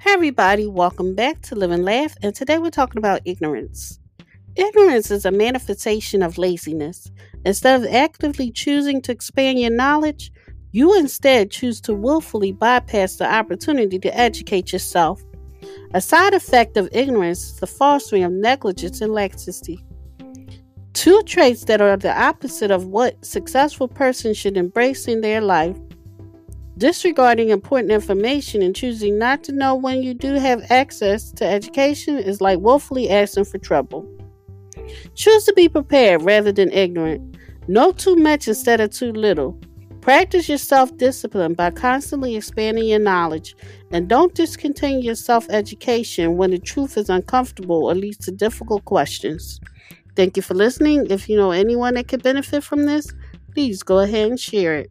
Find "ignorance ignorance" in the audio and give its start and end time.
3.24-5.10